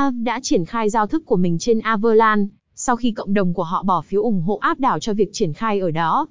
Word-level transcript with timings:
AV 0.00 0.14
đã 0.22 0.40
triển 0.42 0.64
khai 0.64 0.90
giao 0.90 1.06
thức 1.06 1.22
của 1.26 1.36
mình 1.36 1.58
trên 1.58 1.80
Averland, 1.80 2.48
sau 2.74 2.96
khi 2.96 3.12
cộng 3.12 3.34
đồng 3.34 3.54
của 3.54 3.62
họ 3.62 3.82
bỏ 3.82 4.00
phiếu 4.00 4.22
ủng 4.22 4.42
hộ 4.42 4.56
áp 4.56 4.80
đảo 4.80 4.98
cho 4.98 5.14
việc 5.14 5.28
triển 5.32 5.52
khai 5.52 5.80
ở 5.80 5.90
đó. 5.90 6.26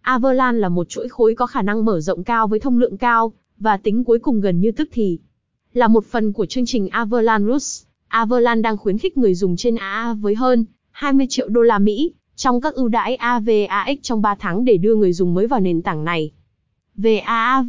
Averland 0.00 0.58
là 0.58 0.68
một 0.68 0.88
chuỗi 0.88 1.08
khối 1.08 1.34
có 1.34 1.46
khả 1.46 1.62
năng 1.62 1.84
mở 1.84 2.00
rộng 2.00 2.24
cao 2.24 2.48
với 2.48 2.60
thông 2.60 2.78
lượng 2.78 2.96
cao, 2.96 3.32
và 3.58 3.76
tính 3.76 4.04
cuối 4.04 4.18
cùng 4.18 4.40
gần 4.40 4.60
như 4.60 4.72
tức 4.72 4.88
thì. 4.92 5.18
Là 5.72 5.88
một 5.88 6.04
phần 6.04 6.32
của 6.32 6.46
chương 6.46 6.66
trình 6.66 6.88
Averland 6.88 7.46
Roots, 7.46 7.84
Averland 8.08 8.62
đang 8.64 8.76
khuyến 8.76 8.98
khích 8.98 9.18
người 9.18 9.34
dùng 9.34 9.56
trên 9.56 9.76
AA 9.76 10.14
với 10.14 10.34
hơn 10.34 10.64
20 10.90 11.26
triệu 11.30 11.48
đô 11.48 11.62
la 11.62 11.78
Mỹ 11.78 12.12
trong 12.36 12.60
các 12.60 12.74
ưu 12.74 12.88
đãi 12.88 13.16
AVAX 13.16 13.98
trong 14.02 14.22
3 14.22 14.34
tháng 14.34 14.64
để 14.64 14.76
đưa 14.76 14.94
người 14.94 15.12
dùng 15.12 15.34
mới 15.34 15.46
vào 15.46 15.60
nền 15.60 15.82
tảng 15.82 16.04
này. 16.04 16.30
Về 16.96 17.18
AAV, 17.18 17.66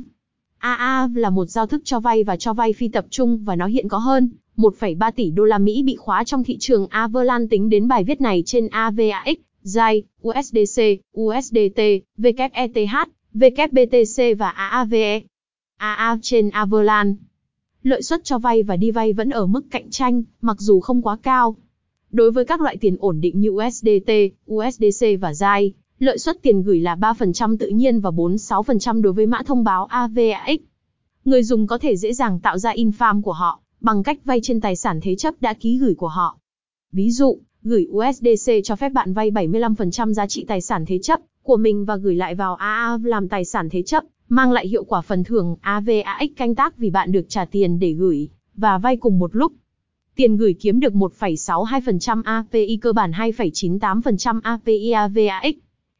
AAV 0.57 1.15
là 1.15 1.29
một 1.29 1.45
giao 1.45 1.67
thức 1.67 1.81
cho 1.85 1.99
vay 1.99 2.23
và 2.23 2.37
cho 2.37 2.53
vay 2.53 2.73
phi 2.73 2.87
tập 2.87 3.05
trung 3.09 3.43
và 3.43 3.55
nó 3.55 3.65
hiện 3.65 3.87
có 3.87 3.97
hơn 3.97 4.29
1,3 4.57 5.11
tỷ 5.11 5.29
đô 5.29 5.43
la 5.43 5.57
Mỹ 5.57 5.83
bị 5.83 5.95
khóa 5.95 6.23
trong 6.23 6.43
thị 6.43 6.57
trường 6.59 6.87
Avalan 6.87 7.47
tính 7.49 7.69
đến 7.69 7.87
bài 7.87 8.03
viết 8.03 8.21
này 8.21 8.43
trên 8.45 8.67
AVAX, 8.67 9.37
DAI, 9.61 10.03
USDC, 10.27 10.81
USDT, 11.19 11.81
WETH, 12.17 13.05
WBTC 13.35 14.35
và 14.35 14.49
AAVE. 14.49 15.21
AA 15.77 16.17
trên 16.21 16.49
Avalan. 16.49 17.15
Lợi 17.83 18.01
suất 18.01 18.23
cho 18.23 18.37
vay 18.37 18.63
và 18.63 18.75
đi 18.75 18.91
vay 18.91 19.13
vẫn 19.13 19.29
ở 19.29 19.45
mức 19.45 19.61
cạnh 19.71 19.89
tranh, 19.89 20.23
mặc 20.41 20.57
dù 20.59 20.79
không 20.79 21.01
quá 21.01 21.17
cao. 21.23 21.55
Đối 22.11 22.31
với 22.31 22.45
các 22.45 22.61
loại 22.61 22.77
tiền 22.77 22.95
ổn 22.99 23.21
định 23.21 23.39
như 23.39 23.49
USDT, 23.49 24.11
USDC 24.51 25.07
và 25.21 25.33
DAI, 25.33 25.73
lợi 25.99 26.17
suất 26.17 26.41
tiền 26.41 26.63
gửi 26.63 26.79
là 26.79 26.95
3% 26.95 27.57
tự 27.57 27.67
nhiên 27.67 27.99
và 27.99 28.09
46% 28.09 29.01
đối 29.01 29.13
với 29.13 29.25
mã 29.25 29.41
thông 29.45 29.63
báo 29.63 29.85
AVAX. 29.85 30.59
Người 31.25 31.43
dùng 31.43 31.67
có 31.67 31.77
thể 31.77 31.97
dễ 31.97 32.13
dàng 32.13 32.39
tạo 32.39 32.57
ra 32.57 32.73
infam 32.73 33.21
của 33.21 33.33
họ 33.33 33.61
bằng 33.81 34.03
cách 34.03 34.25
vay 34.25 34.39
trên 34.43 34.61
tài 34.61 34.75
sản 34.75 34.99
thế 35.01 35.15
chấp 35.15 35.33
đã 35.41 35.53
ký 35.53 35.77
gửi 35.77 35.95
của 35.95 36.07
họ. 36.07 36.37
Ví 36.91 37.11
dụ, 37.11 37.39
gửi 37.63 37.87
USDC 37.89 38.51
cho 38.63 38.75
phép 38.75 38.89
bạn 38.89 39.13
vay 39.13 39.31
75% 39.31 40.13
giá 40.13 40.27
trị 40.27 40.45
tài 40.47 40.61
sản 40.61 40.85
thế 40.85 40.99
chấp 40.99 41.19
của 41.43 41.57
mình 41.57 41.85
và 41.85 41.95
gửi 41.95 42.15
lại 42.15 42.35
vào 42.35 42.55
AAV 42.55 43.05
làm 43.05 43.27
tài 43.27 43.45
sản 43.45 43.69
thế 43.69 43.81
chấp, 43.81 44.03
mang 44.29 44.51
lại 44.51 44.67
hiệu 44.67 44.83
quả 44.83 45.01
phần 45.01 45.23
thưởng 45.23 45.55
AVAX 45.61 46.29
canh 46.35 46.55
tác 46.55 46.77
vì 46.77 46.89
bạn 46.89 47.11
được 47.11 47.25
trả 47.29 47.45
tiền 47.45 47.79
để 47.79 47.93
gửi 47.93 48.29
và 48.55 48.77
vay 48.77 48.97
cùng 48.97 49.19
một 49.19 49.35
lúc. 49.35 49.53
Tiền 50.15 50.37
gửi 50.37 50.53
kiếm 50.53 50.79
được 50.79 50.93
1,62% 50.93 52.21
API 52.25 52.77
cơ 52.81 52.93
bản 52.93 53.11
2,98% 53.11 54.39
API 54.43 54.91
AVAX. 54.91 55.55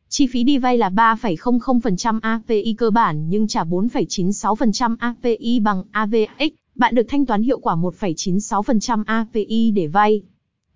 Chi 0.10 0.28
phí 0.28 0.44
đi 0.44 0.58
vay 0.58 0.78
là 0.78 0.90
3,00% 0.90 2.20
API 2.22 2.76
cơ 2.78 2.90
bản 2.90 3.30
nhưng 3.30 3.48
trả 3.48 3.64
4,96% 3.64 4.96
API 5.00 5.60
bằng 5.60 5.84
AVAX. 5.92 6.52
Bạn 6.76 6.96
được 6.96 7.06
thanh 7.08 7.26
toán 7.26 7.42
hiệu 7.42 7.60
quả 7.60 7.76
1,96% 7.76 9.04
API 9.06 9.72
để 9.72 9.88
vay. 9.88 10.22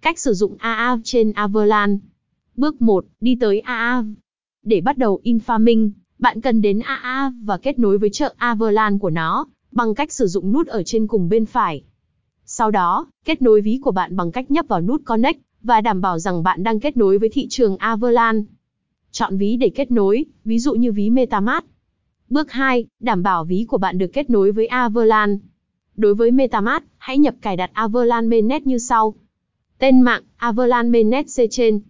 Cách 0.01 0.19
sử 0.19 0.33
dụng 0.33 0.55
AAV 0.59 0.99
trên 1.03 1.31
Averland. 1.31 1.99
Bước 2.55 2.81
1. 2.81 3.05
Đi 3.21 3.37
tới 3.39 3.59
AAV. 3.59 4.05
Để 4.63 4.81
bắt 4.81 4.97
đầu 4.97 5.19
in-farming, 5.23 5.89
bạn 6.19 6.41
cần 6.41 6.61
đến 6.61 6.79
AAV 6.79 7.33
và 7.43 7.57
kết 7.57 7.79
nối 7.79 7.97
với 7.97 8.09
chợ 8.09 8.33
Averland 8.37 9.01
của 9.01 9.09
nó, 9.09 9.47
bằng 9.71 9.95
cách 9.95 10.13
sử 10.13 10.27
dụng 10.27 10.51
nút 10.51 10.67
ở 10.67 10.83
trên 10.83 11.07
cùng 11.07 11.29
bên 11.29 11.45
phải. 11.45 11.83
Sau 12.45 12.71
đó, 12.71 13.07
kết 13.25 13.41
nối 13.41 13.61
ví 13.61 13.79
của 13.83 13.91
bạn 13.91 14.15
bằng 14.15 14.31
cách 14.31 14.51
nhấp 14.51 14.67
vào 14.67 14.81
nút 14.81 15.01
Connect, 15.05 15.39
và 15.61 15.81
đảm 15.81 16.01
bảo 16.01 16.19
rằng 16.19 16.43
bạn 16.43 16.63
đang 16.63 16.79
kết 16.79 16.97
nối 16.97 17.17
với 17.17 17.29
thị 17.29 17.47
trường 17.49 17.77
Averland. 17.77 18.45
Chọn 19.11 19.37
ví 19.37 19.57
để 19.57 19.69
kết 19.75 19.91
nối, 19.91 20.25
ví 20.45 20.59
dụ 20.59 20.73
như 20.73 20.91
ví 20.91 21.09
MetaMask. 21.09 21.65
Bước 22.29 22.51
2, 22.51 22.85
đảm 22.99 23.23
bảo 23.23 23.43
ví 23.43 23.65
của 23.67 23.77
bạn 23.77 23.97
được 23.97 24.09
kết 24.13 24.29
nối 24.29 24.51
với 24.51 24.67
Averland. 24.67 25.39
Đối 25.97 26.15
với 26.15 26.31
MetaMask, 26.31 26.85
hãy 26.97 27.17
nhập 27.17 27.35
cài 27.41 27.57
đặt 27.57 27.71
Averland 27.73 28.31
Mainnet 28.31 28.67
như 28.67 28.77
sau. 28.77 29.15
Tên 29.79 30.01
mạng, 30.01 30.23
Averland 30.37 30.89
Mainnet 30.89 31.25
C 31.25 31.39
trên. 31.51 31.81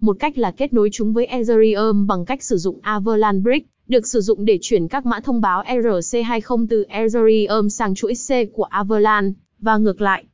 Một 0.00 0.16
cách 0.20 0.38
là 0.38 0.50
kết 0.50 0.72
nối 0.72 0.88
chúng 0.92 1.12
với 1.12 1.26
Ethereum 1.26 2.06
bằng 2.06 2.24
cách 2.24 2.42
sử 2.42 2.56
dụng 2.56 2.78
Avalanche 2.82 3.40
Brick, 3.40 3.68
được 3.88 4.06
sử 4.06 4.20
dụng 4.20 4.44
để 4.44 4.58
chuyển 4.62 4.88
các 4.88 5.06
mã 5.06 5.20
thông 5.20 5.40
báo 5.40 5.62
ERC20 5.62 6.66
từ 6.70 6.84
Ethereum 6.88 7.68
sang 7.68 7.94
chuỗi 7.94 8.14
C 8.14 8.52
của 8.52 8.64
Avalanche 8.64 9.32
và 9.58 9.76
ngược 9.76 10.00
lại. 10.00 10.24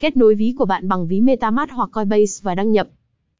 Kết 0.00 0.16
nối 0.16 0.34
ví 0.34 0.54
của 0.58 0.64
bạn 0.64 0.88
bằng 0.88 1.06
ví 1.06 1.20
MetaMask 1.20 1.72
hoặc 1.72 1.90
Coinbase 1.92 2.40
và 2.42 2.54
đăng 2.54 2.72
nhập. 2.72 2.88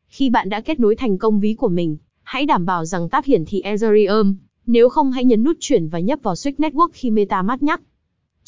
Khi 0.09 0.31
bạn 0.31 0.49
đã 0.49 0.61
kết 0.61 0.81
nối 0.81 0.97
thành 0.97 1.19
công 1.19 1.41
ví 1.41 1.55
của 1.55 1.69
mình, 1.69 1.97
hãy 2.23 2.47
đảm 2.47 2.67
bảo 2.67 2.85
rằng 2.85 3.09
tab 3.09 3.25
hiển 3.25 3.45
thị 3.45 3.61
Ethereum, 3.61 4.35
nếu 4.67 4.89
không 4.89 5.13
hãy 5.13 5.25
nhấn 5.25 5.45
nút 5.45 5.57
chuyển 5.61 5.89
và 5.89 5.99
nhấp 5.99 6.19
vào 6.23 6.35
Switch 6.35 6.57
Network 6.57 6.89
khi 6.93 7.11
MetaMask 7.11 7.63
nhắc. 7.63 7.81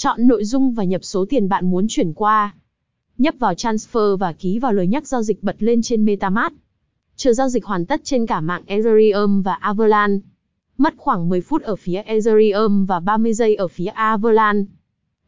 Chọn 0.01 0.27
nội 0.27 0.45
dung 0.45 0.73
và 0.73 0.85
nhập 0.85 1.05
số 1.05 1.25
tiền 1.29 1.49
bạn 1.49 1.71
muốn 1.71 1.87
chuyển 1.89 2.13
qua. 2.13 2.55
Nhấp 3.19 3.35
vào 3.39 3.53
Transfer 3.53 4.17
và 4.17 4.33
ký 4.33 4.59
vào 4.59 4.73
lời 4.73 4.87
nhắc 4.87 5.07
giao 5.07 5.23
dịch 5.23 5.43
bật 5.43 5.57
lên 5.59 5.83
trên 5.83 6.05
MetaMask. 6.05 6.55
Chờ 7.17 7.33
giao 7.33 7.49
dịch 7.49 7.65
hoàn 7.65 7.87
tất 7.87 8.01
trên 8.05 8.27
cả 8.27 8.41
mạng 8.41 8.63
Ethereum 8.67 9.43
và 9.43 9.55
avalanche, 9.55 10.27
Mất 10.79 10.95
khoảng 10.97 11.29
10 11.29 11.41
phút 11.41 11.63
ở 11.63 11.77
phía 11.77 12.03
Ethereum 12.03 12.85
và 12.85 13.01
30 13.01 13.35
giây 13.35 13.57
ở 13.57 13.69
phía 13.69 13.87
avalanche. 13.87 14.71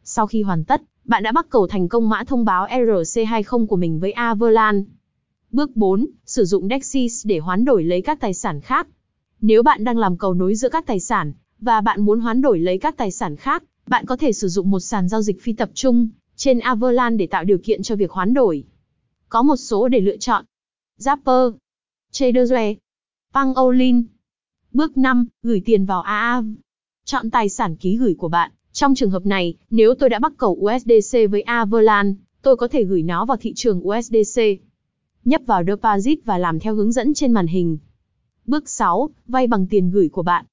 Sau 0.05 0.27
khi 0.27 0.43
hoàn 0.43 0.65
tất, 0.65 0.83
bạn 1.05 1.23
đã 1.23 1.33
bắt 1.33 1.47
cầu 1.51 1.67
thành 1.67 1.89
công 1.89 2.09
mã 2.09 2.25
thông 2.25 2.45
báo 2.45 2.67
ERC20 2.67 3.67
của 3.67 3.77
mình 3.77 4.01
với 4.01 4.13
avalanche. 4.13 4.91
Bước 5.53 5.77
4. 5.77 6.07
Sử 6.27 6.45
dụng 6.45 6.69
DEXIS 6.69 7.27
để 7.27 7.39
hoán 7.39 7.65
đổi 7.65 7.85
lấy 7.85 8.03
các 8.03 8.21
tài 8.21 8.35
sản 8.35 8.61
khác. 8.61 8.87
Nếu 9.41 9.63
bạn 9.63 9.85
đang 9.85 9.99
làm 9.99 10.19
cầu 10.19 10.35
nối 10.35 10.55
giữa 10.55 10.69
các 10.69 10.87
tài 10.87 11.01
sản, 11.01 11.33
và 11.61 11.81
bạn 11.81 12.03
muốn 12.03 12.21
hoán 12.21 12.41
đổi 12.41 12.59
lấy 12.59 12.79
các 12.79 12.97
tài 12.97 13.11
sản 13.11 13.37
khác, 13.37 13.63
bạn 13.91 14.07
có 14.07 14.17
thể 14.17 14.33
sử 14.33 14.49
dụng 14.49 14.71
một 14.71 14.81
sàn 14.81 15.09
giao 15.09 15.23
dịch 15.23 15.43
phi 15.43 15.53
tập 15.53 15.71
trung 15.75 16.09
trên 16.37 16.59
Averland 16.59 17.19
để 17.19 17.27
tạo 17.27 17.45
điều 17.45 17.59
kiện 17.59 17.83
cho 17.83 17.97
việc 17.97 18.11
hoán 18.11 18.35
đổi. 18.35 18.65
Có 19.29 19.43
một 19.43 19.57
số 19.57 19.89
để 19.89 20.01
lựa 20.01 20.17
chọn. 20.17 20.45
Zapper, 20.99 21.53
Traderware, 22.13 22.75
Pangolin. 23.35 24.05
Bước 24.73 24.97
5, 24.97 25.27
gửi 25.43 25.63
tiền 25.65 25.85
vào 25.85 26.03
AAV. 26.03 26.47
Chọn 27.05 27.31
tài 27.31 27.49
sản 27.49 27.77
ký 27.77 27.97
gửi 27.97 28.15
của 28.19 28.29
bạn. 28.29 28.51
Trong 28.73 28.95
trường 28.95 29.11
hợp 29.11 29.27
này, 29.27 29.55
nếu 29.71 29.95
tôi 29.95 30.09
đã 30.09 30.19
bắt 30.19 30.33
cầu 30.39 30.59
USDC 30.61 31.19
với 31.31 31.43
Averland, 31.43 32.17
tôi 32.43 32.57
có 32.57 32.69
thể 32.69 32.85
gửi 32.85 33.03
nó 33.03 33.25
vào 33.25 33.37
thị 33.37 33.53
trường 33.57 33.89
USDC. 33.89 34.43
Nhấp 35.25 35.43
vào 35.47 35.65
Deposit 35.65 36.25
và 36.25 36.39
làm 36.39 36.61
theo 36.61 36.75
hướng 36.75 36.93
dẫn 36.93 37.15
trên 37.15 37.33
màn 37.33 37.47
hình. 37.47 37.79
Bước 38.47 38.69
6, 38.69 39.11
vay 39.27 39.47
bằng 39.47 39.67
tiền 39.67 39.91
gửi 39.91 40.09
của 40.09 40.23
bạn. 40.23 40.45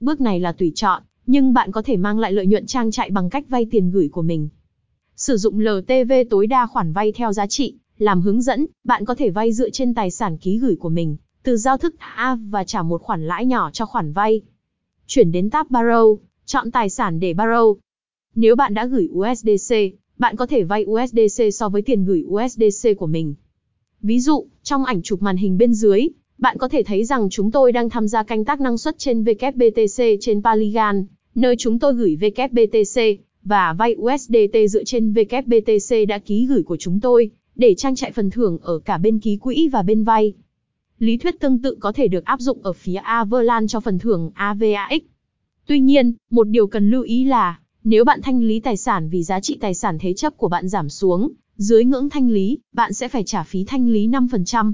Bước 0.00 0.20
này 0.20 0.40
là 0.40 0.52
tùy 0.52 0.72
chọn, 0.74 1.02
nhưng 1.30 1.52
bạn 1.54 1.72
có 1.72 1.82
thể 1.82 1.96
mang 1.96 2.18
lại 2.18 2.32
lợi 2.32 2.46
nhuận 2.46 2.66
trang 2.66 2.90
trại 2.90 3.10
bằng 3.10 3.30
cách 3.30 3.44
vay 3.48 3.66
tiền 3.70 3.90
gửi 3.90 4.08
của 4.08 4.22
mình. 4.22 4.48
Sử 5.16 5.36
dụng 5.36 5.60
LTV 5.60 6.12
tối 6.30 6.46
đa 6.46 6.66
khoản 6.66 6.92
vay 6.92 7.12
theo 7.12 7.32
giá 7.32 7.46
trị, 7.46 7.74
làm 7.98 8.20
hướng 8.20 8.42
dẫn, 8.42 8.66
bạn 8.84 9.04
có 9.04 9.14
thể 9.14 9.30
vay 9.30 9.52
dựa 9.52 9.70
trên 9.70 9.94
tài 9.94 10.10
sản 10.10 10.36
ký 10.36 10.58
gửi 10.58 10.76
của 10.76 10.88
mình, 10.88 11.16
từ 11.42 11.56
giao 11.56 11.78
thức 11.78 11.94
A 11.98 12.38
và 12.48 12.64
trả 12.64 12.82
một 12.82 13.02
khoản 13.02 13.26
lãi 13.26 13.46
nhỏ 13.46 13.70
cho 13.70 13.86
khoản 13.86 14.12
vay. 14.12 14.40
Chuyển 15.06 15.32
đến 15.32 15.50
tab 15.50 15.66
Borrow, 15.66 16.16
chọn 16.46 16.70
tài 16.70 16.90
sản 16.90 17.20
để 17.20 17.32
Borrow. 17.32 17.76
Nếu 18.34 18.56
bạn 18.56 18.74
đã 18.74 18.86
gửi 18.86 19.08
USDC, 19.12 19.76
bạn 20.18 20.36
có 20.36 20.46
thể 20.46 20.64
vay 20.64 20.84
USDC 20.84 21.44
so 21.52 21.68
với 21.68 21.82
tiền 21.82 22.04
gửi 22.04 22.24
USDC 22.26 22.88
của 22.98 23.06
mình. 23.06 23.34
Ví 24.02 24.20
dụ, 24.20 24.46
trong 24.62 24.84
ảnh 24.84 25.02
chụp 25.02 25.22
màn 25.22 25.36
hình 25.36 25.58
bên 25.58 25.74
dưới, 25.74 26.08
bạn 26.38 26.58
có 26.58 26.68
thể 26.68 26.82
thấy 26.82 27.04
rằng 27.04 27.28
chúng 27.30 27.50
tôi 27.50 27.72
đang 27.72 27.90
tham 27.90 28.08
gia 28.08 28.22
canh 28.22 28.44
tác 28.44 28.60
năng 28.60 28.78
suất 28.78 28.98
trên 28.98 29.24
WBTC 29.24 30.16
trên 30.20 30.42
Polygon, 30.42 31.04
nơi 31.34 31.56
chúng 31.58 31.78
tôi 31.78 31.94
gửi 31.94 32.16
WBTC 32.20 33.16
và 33.44 33.72
vay 33.72 33.94
USDT 33.98 34.56
dựa 34.70 34.84
trên 34.84 35.12
WBTC 35.12 36.06
đã 36.06 36.18
ký 36.18 36.46
gửi 36.46 36.62
của 36.62 36.76
chúng 36.76 37.00
tôi, 37.00 37.30
để 37.54 37.74
trang 37.74 37.96
trại 37.96 38.12
phần 38.12 38.30
thưởng 38.30 38.58
ở 38.62 38.78
cả 38.78 38.98
bên 38.98 39.18
ký 39.18 39.36
quỹ 39.36 39.68
và 39.68 39.82
bên 39.82 40.04
vay. 40.04 40.32
Lý 40.98 41.16
thuyết 41.16 41.40
tương 41.40 41.58
tự 41.58 41.76
có 41.80 41.92
thể 41.92 42.08
được 42.08 42.24
áp 42.24 42.40
dụng 42.40 42.58
ở 42.62 42.72
phía 42.72 42.94
Averland 42.94 43.72
cho 43.72 43.80
phần 43.80 43.98
thưởng 43.98 44.30
AVAX. 44.34 45.02
Tuy 45.66 45.80
nhiên, 45.80 46.12
một 46.30 46.44
điều 46.44 46.66
cần 46.66 46.90
lưu 46.90 47.02
ý 47.02 47.24
là, 47.24 47.60
nếu 47.84 48.04
bạn 48.04 48.20
thanh 48.22 48.42
lý 48.42 48.60
tài 48.60 48.76
sản 48.76 49.08
vì 49.08 49.22
giá 49.22 49.40
trị 49.40 49.58
tài 49.60 49.74
sản 49.74 49.98
thế 50.00 50.12
chấp 50.12 50.36
của 50.36 50.48
bạn 50.48 50.68
giảm 50.68 50.88
xuống, 50.88 51.32
dưới 51.56 51.84
ngưỡng 51.84 52.10
thanh 52.10 52.30
lý, 52.30 52.58
bạn 52.72 52.92
sẽ 52.92 53.08
phải 53.08 53.24
trả 53.24 53.42
phí 53.42 53.64
thanh 53.64 53.88
lý 53.88 54.08
5%. 54.08 54.72